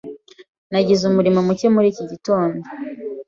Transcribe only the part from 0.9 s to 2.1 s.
umuriro muke muri iki